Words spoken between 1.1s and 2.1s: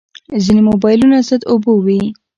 ضد اوبو وي.